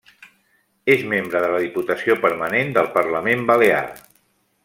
És 0.93 1.03
membre 1.11 1.41
de 1.43 1.51
la 1.55 1.59
Diputació 1.65 2.17
Permanent 2.25 2.73
del 2.79 2.91
Parlament 2.97 3.47
Balear. 3.53 3.87